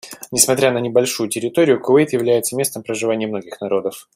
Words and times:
Несмотря 0.31 0.71
на 0.71 0.79
небольшую 0.79 1.29
территорию, 1.29 1.79
Кувейт 1.79 2.11
является 2.11 2.55
местом 2.55 2.81
проживания 2.81 3.27
многих 3.27 3.61
народов. 3.61 4.09